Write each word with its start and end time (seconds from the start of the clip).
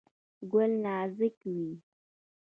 ګل 0.51 0.71
نازک 0.83 1.35
وي. 1.53 1.69